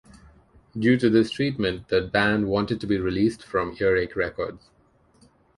[0.75, 4.71] Due to this treatment the band wanted to be released from Earache Records.